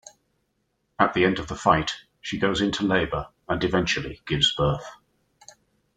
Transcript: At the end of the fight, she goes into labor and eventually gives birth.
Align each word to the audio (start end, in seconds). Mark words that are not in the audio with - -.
At 0.97 1.13
the 1.13 1.23
end 1.25 1.37
of 1.37 1.47
the 1.47 1.55
fight, 1.55 1.91
she 2.21 2.39
goes 2.39 2.59
into 2.59 2.83
labor 2.87 3.27
and 3.47 3.63
eventually 3.63 4.19
gives 4.25 4.51
birth. 4.55 4.89